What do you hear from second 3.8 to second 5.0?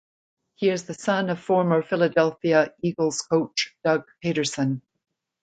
Doug Pederson.